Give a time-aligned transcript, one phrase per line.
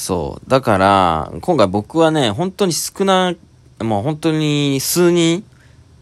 [0.00, 0.50] そう。
[0.50, 3.34] だから、今回僕はね、本当に少な、
[3.80, 5.44] もう本当に数人、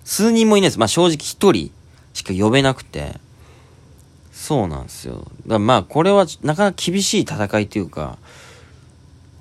[0.04, 0.78] 数人もいないです。
[0.78, 1.72] まあ正直一人
[2.14, 3.18] しか呼べなくて。
[4.32, 5.14] そうなんですよ。
[5.14, 8.18] だからまあこれはなかなか厳しい戦いというか、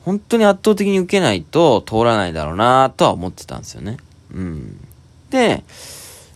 [0.04, 3.98] 本当に圧倒的に受けないと通らないだろうなとは思ってたんですよね。
[4.34, 4.84] うん。
[5.30, 5.64] で、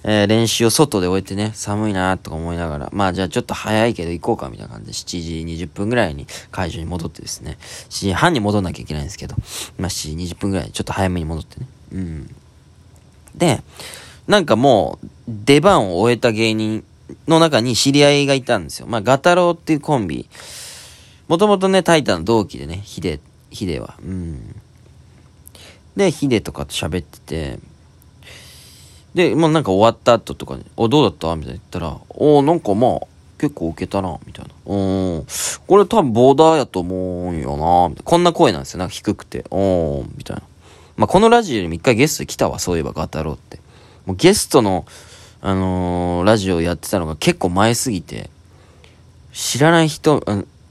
[0.03, 9.35] えー練習を外で終えてね、寒いなとか思いながら、まあじゃあちょっと早いけど行こうかみたいな感じで、7時20分ぐらいに会場に戻ってですね、7時半に戻んなきゃいけないんですけど、
[9.77, 11.67] まあ7時20分ぐらいちょっと早めに戻ってね。
[11.93, 12.35] うん。
[13.35, 13.61] で、
[14.27, 16.83] なんかもう、出番を終えた芸人
[17.27, 18.87] の中に知り合いがいたんですよ。
[18.87, 20.27] まあガタロウっていうコンビ、
[21.27, 23.19] もともとね、タイタンの同期でね、ヒデ、
[23.51, 23.95] ヒデは。
[24.03, 24.55] うん。
[25.95, 27.59] で、ヒデとかと喋ってて、
[29.13, 31.35] で、もうなんか終わった後とかに、お、どうだった？
[31.35, 34.51] みたいな言ったら、おなんかまあ、結構受けたな、みたいな。
[34.65, 35.25] うん。
[35.67, 38.09] これ多分ボーダーやと思うんよな、みたいな。
[38.09, 38.79] こんな声なんですよ。
[38.79, 39.45] なんか低くて。
[39.49, 40.43] おー、みたいな。
[40.95, 43.59] まあ、このラジオにも一回ゲストで来たわ、そういえばガタロウって。
[44.05, 44.85] もうゲストの、
[45.41, 48.29] あのーラジオやってたのが結構前すぎて、
[49.33, 50.23] 知らない人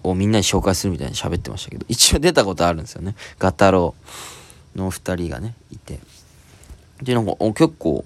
[0.05, 3.17] をみんなに紹介するみたいに喋ってましたけど、一応出たことあるんですよね。
[3.39, 3.95] ガタロ
[4.77, 5.99] ウの二人がね、いて。
[7.03, 8.05] で、なんか、結構、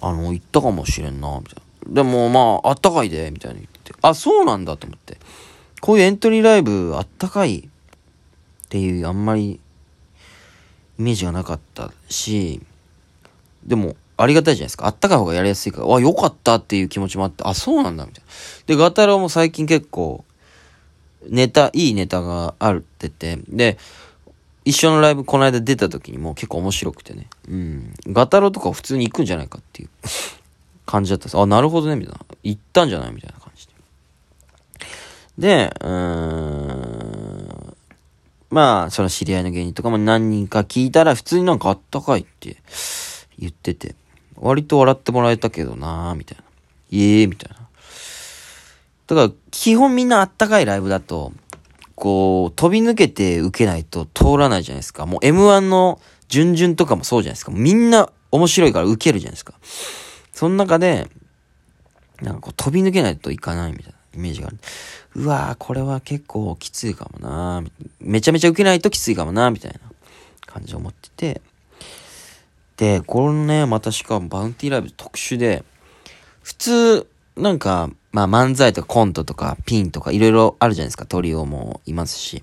[0.00, 1.54] あの、行ったかもしれんな、みたい
[1.86, 1.94] な。
[1.94, 3.98] でも、まあ、あったかいで、みたいに言ってて。
[4.02, 5.18] あ、そうなんだと思って。
[5.80, 7.68] こういうエントリーライブ、あったかいっ
[8.68, 9.60] ていう、あんまり、
[10.98, 12.60] イメージがなかったし、
[13.64, 14.86] でも、ありがたいじゃないですか。
[14.86, 18.30] あったかい方がやりやすいから、わ、よかったっていう気持ちもあって、あ、そうなんだ、みたいな。
[18.66, 20.24] で、ガタロウも最近結構、
[21.28, 23.78] ネタ、いいネタがあるってて、で、
[24.68, 27.26] 一緒のライブこの間出た時にも結構面白くてね。
[27.48, 27.94] うん。
[28.08, 29.88] ガタロウとか普通に行くんじゃないかっていう
[30.84, 31.38] 感じだったんです。
[31.38, 32.20] あ、なるほどね、みたいな。
[32.42, 33.12] 行ったんじゃない？
[33.12, 33.72] みたいな感じで。
[35.38, 37.76] で、うーん。
[38.50, 42.58] まあ、その知り合いの芸人とかも何人か聞いたら普通になんかあったかいって
[43.38, 43.94] 言ってて、
[44.36, 46.44] 割と笑ってもらえたけどなーみたいな。
[46.90, 47.56] いえーみたいな。
[49.06, 51.32] だから、基本みんなあったかいライブだと、
[51.98, 55.04] こう、飛び抜けて受けないと通らないじゃないですか。
[55.04, 57.52] もう M1 の準々とかもそうじゃないですか。
[57.52, 59.54] みんな面白いから受けるじゃないですか。
[60.32, 61.08] その中で、
[62.22, 64.58] なんかこう飛び抜けないといかないみたいなイメージがある。
[65.16, 67.70] うわーこれは結構きついかもなー
[68.00, 69.80] めちゃめちゃ受けないときついかもなーみたいな
[70.46, 71.40] 感じを思ってて。
[72.76, 75.64] で、このね、またしかもバウンティーライブ特殊で、
[76.42, 81.06] 普通、なんか、まあ漫才とかコントとかピンとかいろいろあるじゃないですか。
[81.06, 82.42] トリオもいますし。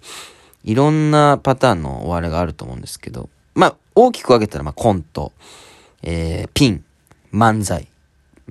[0.63, 3.29] いろんなパターンのお笑いがあると思うんですけど。
[3.53, 5.31] まあ大きく分けたらまあコント、
[6.03, 6.83] えー、ピン、
[7.33, 7.87] 漫才。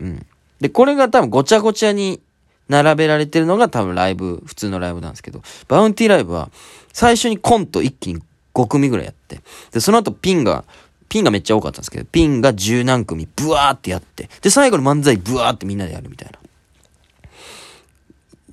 [0.00, 0.26] うん。
[0.60, 2.20] で、これが多分ごちゃごちゃに
[2.68, 6.50] 並べられてるのが多分ライブ、普通のライブなんですけど、バウンティーライブは
[6.92, 8.22] 最初にコント一気に
[8.54, 9.40] 5組ぐらいやって、
[9.72, 10.64] で、その後ピンが、
[11.08, 16.38] ピンがめっちゃ多かったんですけど、ピンが十何組ブワーってやって、で、最後の漫才ブワーってみんなでやるみたいな。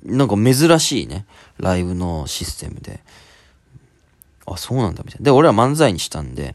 [0.04, 1.26] なんか珍しいね、
[1.58, 3.00] ライブのシステムで。
[4.46, 5.24] あ、そうなんだ、みたいな。
[5.24, 6.54] で、俺は漫才にしたんで、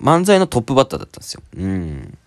[0.00, 1.42] 漫才のトップバッターだったんですよ。
[1.56, 2.18] うん。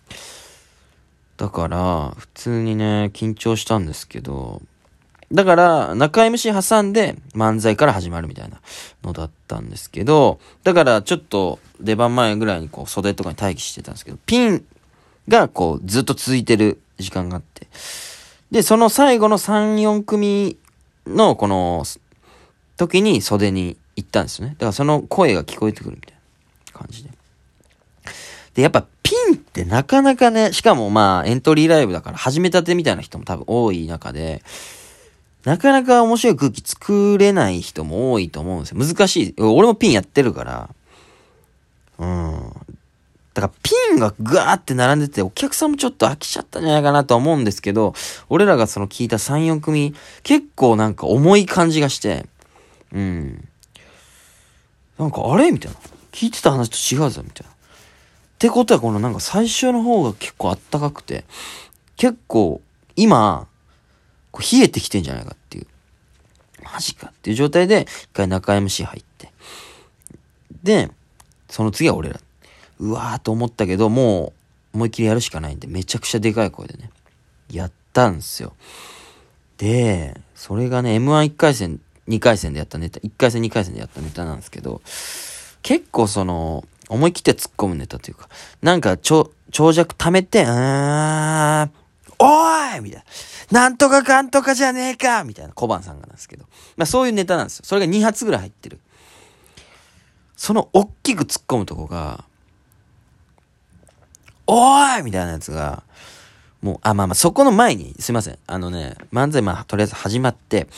[1.36, 4.62] だから、普通にね、緊張したんですけど、
[5.32, 8.60] だから、中 MC 挟んで漫才から始まるみたいな
[9.02, 14.64] のだったんですけど、だからちょっと出番前ぐらいにこう袖とかに待機してたんですけど、ピン
[15.28, 17.66] がこうずっと続いてる時間があって、
[18.50, 20.58] で、その最後の3、4組
[21.06, 21.84] のこの
[22.76, 24.54] 時に袖に行ったんですよね。
[24.54, 26.16] だからその声が聞こえてくるみたい
[26.72, 27.10] な感じで。
[28.54, 34.42] で、やっぱピンってなかなかね、しかもまあエントリーライブだから始めたてみたいな人も多分多い中で、
[35.44, 38.78] なかなか面白い空気作れない人も多いと思うんですよ。
[38.78, 39.40] 難しい。
[39.40, 40.70] 俺もピンやってるから。
[41.98, 42.52] うん。
[43.34, 47.94] だからピンがガーって並んでて、お客さんもちょっと飽きちゃったんじゃないかなとは思うんですけど、
[48.28, 52.26] 俺らがその聞いた3、4組、結構なんか重い感じがして、
[52.92, 53.48] うん。
[54.98, 55.78] なんかあれみたいな。
[56.12, 57.52] 聞いてた話と違うぞ、みたいな。
[57.52, 57.54] っ
[58.38, 61.24] てことはこのなんか最初の方が結構あったかくて、
[61.96, 62.60] 結構
[62.96, 63.46] 今、
[64.30, 65.66] こう冷えてきてんじゃないかっていう。
[66.62, 69.32] マジかっていう状態で、一回中 MC 入って。
[70.62, 70.90] で、
[71.48, 72.20] その次は俺ら。
[72.82, 74.32] うわーと思ったけど、も
[74.72, 76.90] う思いっきりやるしかないんで、めちゃくちゃでかい声でね、
[77.48, 78.54] やったんすよ。
[79.56, 84.82] で、それがね、M11 回戦、2回戦でやったネタ、1回戦2回戦でやったネタなんですけど、
[85.62, 88.28] 結構その、思い切って突っ込むネタというか、
[88.60, 91.72] なんか、長、長尺溜めて、うーん、
[92.18, 93.04] おーいみたい
[93.50, 93.60] な。
[93.60, 96.46] なんとかかんとかじゃねえかみたいな小判さんがなんですけど。
[96.76, 97.64] まあそういうネタなんですよ。
[97.64, 98.80] それが2発ぐらい入ってる。
[100.36, 102.24] その大きく突っ込むとこが、
[104.46, 105.82] おーいみたいなやつが、
[106.62, 108.38] もう、あ、まあまあ、そこの前に、すいません。
[108.46, 110.68] あのね、漫才、まあ、とりあえず始まって、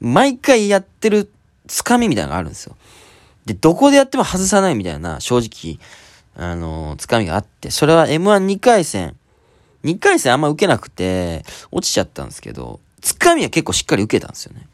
[0.00, 1.30] 毎回やってる
[1.66, 2.76] つかみみたいなのがあるんですよ。
[3.44, 5.78] で、どこでやっても外さないみたいな、正直、
[6.36, 9.16] あのー、つかみがあって、それは M12 回戦、
[9.84, 14.66] 2回戦あんま受けなくて、落ちちゃったんですけど、つかみは結構しっかり受けたんですよね。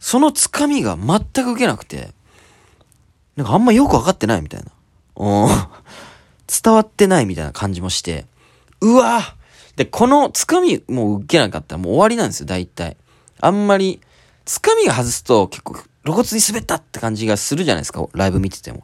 [0.00, 2.10] そのつかみが全く受けなくて、
[3.36, 4.72] なんかあんまよくわかってないみたいな。
[5.16, 5.48] うん。
[6.62, 8.26] 伝わってないみたいな感じもして、
[8.80, 9.36] うわ
[9.76, 12.96] で、このつかみもう受けなかったらもう終わりなんですよ、大体。
[13.40, 14.00] あんまり、
[14.44, 18.82] つかみが外すと結構露骨に滑ったって感じがするじゃないですか、ライブ見てても。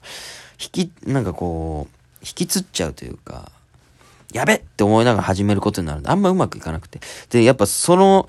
[0.60, 3.52] 引き、なんかこう、引きつっちゃうというか、
[4.32, 7.00] やべって思いながら始めることになるんで、あんまうまくいかなくて。
[7.30, 8.28] で、やっぱその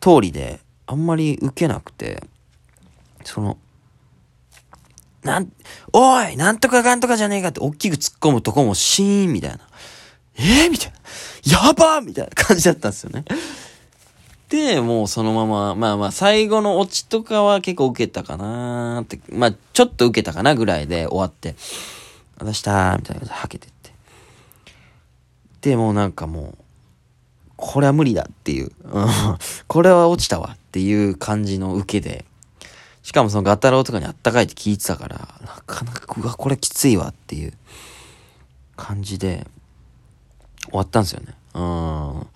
[0.00, 2.22] 通りで、あんまり受けなくて、
[3.24, 3.58] その、
[5.24, 5.50] なん、
[5.92, 9.58] おいなんとかかんとかじゃねえかって大きく突っ込むとこもシーンみたいな。
[10.36, 11.66] えー、みたいな。
[11.66, 13.24] やばみたいな感じだったんですよね。
[14.50, 21.56] で、もうそのまま、まあまあ最後のオチとかは結構受けたかなーって、まあちょっと受けたかなぐらいで終わって、
[22.38, 23.92] 渡したーみたいな感じはけてって。
[25.62, 26.58] で、もうなんかもう、
[27.56, 28.70] これは無理だっていう、
[29.66, 32.24] これは落ちたわっていう感じの受けで、
[33.04, 37.52] しかもそのガタロウとかにあったかいって聞いてたから、なかなか、うわ、これきついわっていう
[38.76, 39.46] 感じで、
[40.70, 41.34] 終わったんですよね。
[41.52, 42.26] うん。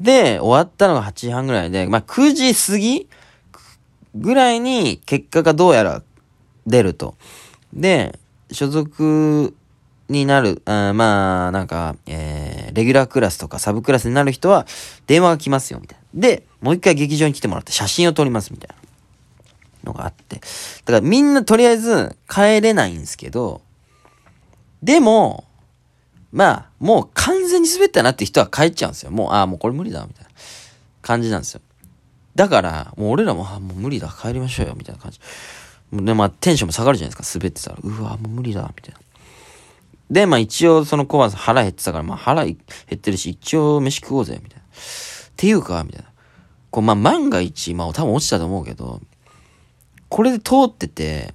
[0.00, 3.08] で、終わったのが8時半ぐらいで、まあ、9時過ぎ
[4.14, 6.02] ぐらいに結果がどうやら
[6.66, 7.14] 出ると。
[7.74, 8.18] で、
[8.50, 9.54] 所属
[10.08, 14.66] になる、あまあ、なんか、えー、レギュラークラスとかサブクラスになる人は
[15.06, 16.20] 電話が来ますよ、みたいな。
[16.22, 18.85] で、もう一回劇場に来てもらって写真を撮ります、みたいな。
[19.86, 20.36] のがあって。
[20.36, 23.62] だからみんなとりあえず帰れないんですけど、
[24.82, 25.44] でも、
[26.32, 29.10] まあ、もう完全に滑ったなって人は帰っちゃうんですよ。
[29.10, 30.30] もう、ああ、もうこれ無理だ、みたいな
[31.00, 31.60] 感じなんですよ。
[32.34, 35.20] だから、もう俺らも、ああ、もう無理だ、帰りましょうよ、みたいな感じ。
[35.90, 37.78] もうね、まあ、テンションも下がるじゃないですか、滑ってたら。
[37.82, 39.00] うわ、もう無理だ、みたいな。
[40.10, 42.56] で、まあ一応そのコバさん腹減ってたから、まあ腹減
[42.94, 44.64] ってるし、一応飯食おうぜ、みたいな。
[44.64, 44.68] っ
[45.36, 46.08] ていうか、みたいな。
[46.70, 49.00] こう、まあ万が一、まあ多分落ちたと思うけど、
[50.08, 51.34] これで通ってて、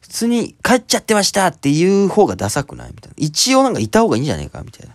[0.00, 3.14] 普通に帰っちゃってましたっていう方がダサくないみたいな。
[3.16, 4.94] 一応なんかいた方がいいんじゃねえかみたいな。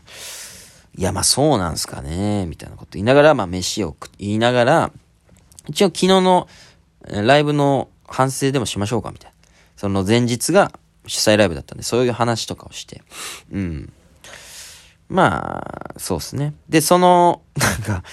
[0.98, 4.92] いや、まあそうなんすかねみたいなこと言いながら、まあ飯を言いながら、
[5.68, 6.48] 一応昨日の
[7.08, 9.36] ライブの反省でもしましょうかみたいな。
[9.78, 10.72] その前日が
[11.08, 13.04] 主催ライブだったんで、そういう話とかをして。
[13.52, 13.94] うん。
[15.10, 16.54] まあ、そうっすね。
[16.68, 18.04] で、その、なんか、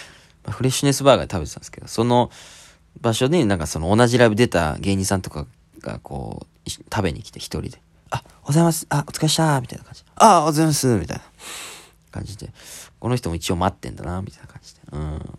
[0.48, 2.30] フレッシュネスバーガー食べてたんですけど、その、
[3.00, 5.46] 場所になんかその同じライブ出た芸人さんとか
[5.80, 7.82] がこう、食べに来て一人で。
[8.10, 8.86] あ、おはようございます。
[8.90, 10.04] あ、お疲れしたみたいな感じ。
[10.16, 10.86] あ、おはようございます。
[10.86, 11.22] みたいな
[12.10, 12.50] 感じで。
[13.00, 14.80] この人も一応待ってんだな、みたいな感じで。
[14.92, 15.38] うん。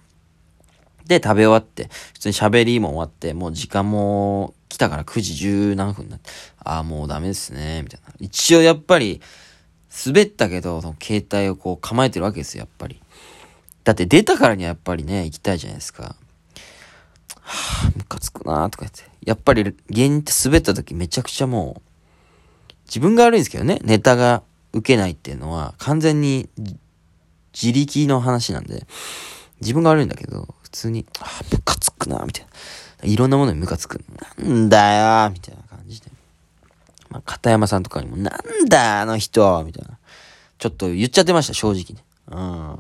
[1.05, 6.29] で、食べ終わって、普通に喋りも終わって、もう時間も来たから9時10何分になって、
[6.63, 8.13] ああ、もうダメですね、みたいな。
[8.19, 9.21] 一応やっぱり、
[10.06, 12.99] 滑ったけど、その携帯をこう構えてるわけですよ、やっぱり。
[13.83, 16.15] だって出たからにはやっぱりね、行きたいじゃないですか。
[17.44, 19.04] はぁ、ムカつくなーとか言って。
[19.25, 26.50] やっぱり芸人って滑った時めちゃくちゃもう、自分が悪いんですけどね、ネタが受けないっていうのは完全に
[27.54, 28.85] 自力の話なんで、
[29.62, 32.52] 自分が悪いんだけど、普通に、あムカつくなみたいな。
[33.09, 34.04] いろんなものにムカつく。
[34.40, 36.12] なんだよみたいな感じで。
[37.09, 39.97] まあ、片山さんとかにも、なんだあの人みたいな。
[40.57, 42.04] ちょっと言っちゃってました、正直ね。
[42.28, 42.80] うん。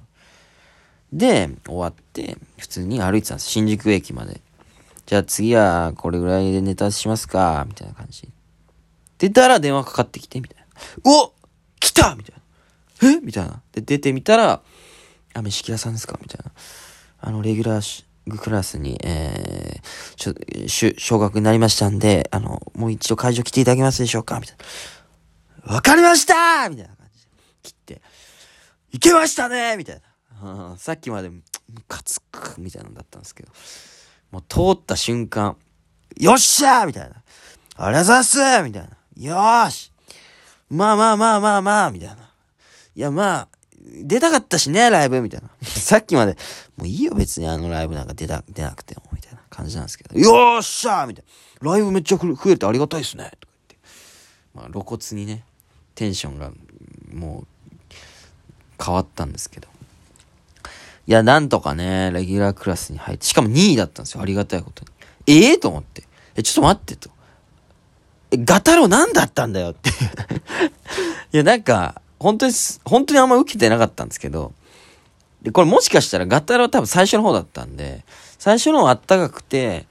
[1.17, 3.49] で、終わって、普通に歩いてたんです。
[3.49, 4.41] 新宿駅まで。
[5.05, 8.29] じゃあ次はこれぐらいでネタしますか、みたいな感じ。
[9.17, 10.65] 出たら電話かかってきて、みたい
[11.03, 11.11] な。
[11.11, 11.33] お
[11.79, 12.35] 来たみたい
[13.01, 13.09] な。
[13.17, 13.19] え？
[13.21, 13.61] みたいな。
[13.73, 14.61] で、出てみたら、
[15.33, 16.17] あ、飯木屋さんですか？
[16.21, 16.51] みたいな。
[17.19, 18.03] あの、レギュラー
[18.37, 24.39] クラスに、えー、ちょ、し昇格になりましたんで、あの、もう一度会場来ていただけますでしょうか？
[24.39, 24.57] みたい
[25.67, 25.73] な。
[25.75, 27.29] わかりましたみたいな感じで。
[27.63, 28.01] 切って、
[28.91, 30.01] いけましたねみたい
[30.41, 30.75] な。
[30.79, 31.41] さっきまでム
[31.87, 33.51] カつくみたいなのだったんですけど。
[34.33, 35.55] もう通った瞬間、
[36.17, 37.21] よっしゃーみたいな。
[37.75, 38.89] ありがとうございますみたいな。
[39.15, 39.91] よーし
[40.71, 42.15] まあまあまあまあまあみたいな。
[42.95, 43.47] いやまあ、
[43.79, 45.51] 出たかったしね、ライブみたいな。
[45.61, 46.35] さっきまで、
[46.77, 50.19] もういいよ別にあのライブなんか出た、出なくても、みたいな感じなんですけど。
[50.19, 51.25] よっしゃーみたい
[51.61, 51.71] な。
[51.71, 53.25] ライブめっちゃ増えてありがたいっすね。
[53.39, 53.87] とか言って。
[54.55, 55.45] まあ露骨にね、
[55.93, 56.51] テンションが
[57.11, 59.67] もう変わったんですけど。
[61.05, 64.21] いや、なんとかね、レギュラークラスに入って、しかも2位だったんですよ。
[64.21, 64.91] ありがたいことに。
[65.27, 66.03] ええー、と思って。
[66.35, 67.09] え、ちょっと待ってと。
[68.31, 69.89] え、ガタロウ何だったんだよって。
[71.33, 72.53] いや、なんか、本当に、
[72.85, 74.53] 本当にあんま受けてなかったんですけど、
[75.41, 78.05] で、これもしかしたらガタロウ多分最初の方だったんで、
[78.39, 79.85] 最初の方あったかくて、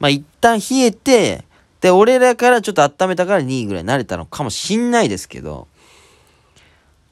[0.00, 1.44] まあ一旦冷えて、
[1.80, 5.68] で、俺らからちょっと温めたから2位ぐらいになれたのかもしんないですけど、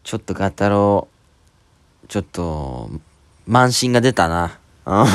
[0.02, 1.08] ちょっとガタロ、
[2.08, 2.90] ちょっと、
[3.48, 4.58] 慢心が出たな。
[4.86, 5.00] うん。
[5.02, 5.06] うん。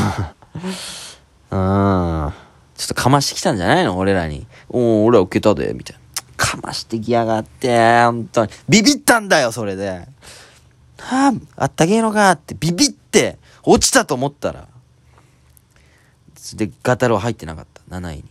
[2.75, 3.97] ちょっとかましてきたんじゃないの？
[3.97, 4.47] 俺らに。
[4.69, 6.01] おお、俺は受けたで、みたいな。
[6.37, 8.51] かましてきやがって、本当に。
[8.67, 10.07] ビビったんだよ、それで。
[10.97, 14.67] はあ、あったけえのかって、ビビって、落ちたと思ったら。
[16.55, 18.23] で、ガタロウ入ってなかった、7位に。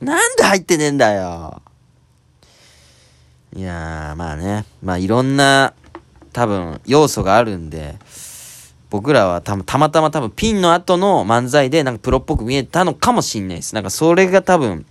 [0.00, 1.62] なんで入ってねえんだよ。
[3.56, 4.64] いやー、まあね。
[4.82, 5.74] まあいろんな、
[6.32, 7.98] 多分、要素があるんで、
[8.90, 13.74] 僕らはたたまたま多分ピンの後の漫才でなんかプロっぽく見えたのかもしんないです。
[13.74, 14.86] なんかそれが多分、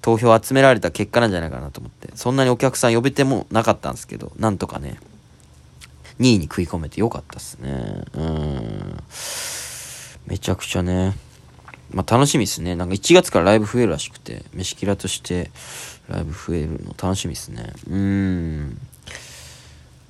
[0.00, 2.10] 投票集められた結果なんじゃないかなと思って。
[2.16, 4.98] そんなにお客さん呼べてもなかったんですけど、なんとかね、
[6.18, 8.04] 2位に食い込めてよかったっすね。
[8.14, 8.96] うん。
[10.26, 11.16] めちゃくちゃね。
[11.92, 12.74] まあ楽しみですね。
[12.74, 15.52] なんか1月からライブ増えるらしくて、飯キラとして
[16.08, 17.72] ライブ増えるの楽しみですね。
[17.88, 18.78] うん。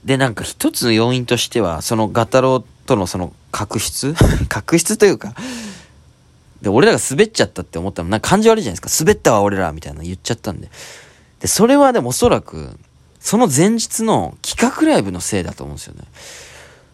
[0.05, 4.15] で、なんか一つの要因としては、そのガタロウとのその確執？
[4.49, 5.35] 確執というか、
[6.63, 9.05] で、俺らが滑っちゃったって思ったら、なんか感じ悪いじゃないですか。
[9.05, 10.71] 滑ったわ、俺ら、みたいな言っちゃったんで。
[11.41, 12.79] で、それはでもおそらく、
[13.19, 16.05] その前日の企画ライブのせいだと思うんですよね。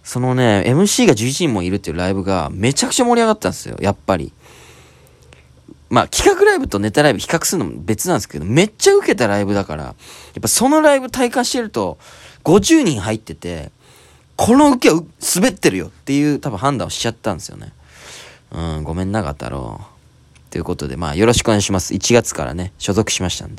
[0.05, 4.33] そのね、MC が11人もいるっていうライブがめちゃくちゃ盛り上がったんですよ、やっぱり。
[5.91, 9.95] まあ、企画ライブとネタライブ比較するのも別なんですけど、めっちゃ受けたライブだから、やっ
[10.41, 11.99] ぱそのライブ体感してると、
[12.45, 13.71] 50人入ってて、
[14.39, 15.03] この受けは
[15.35, 17.73] 滑ってるよっていう多分判断をしちゃったんですよね。
[18.53, 20.51] うん、ごめんなかったろう。
[20.53, 21.93] ということで、まあよろしくお願いします。
[21.93, 23.57] 1月からね、所属しましたんで。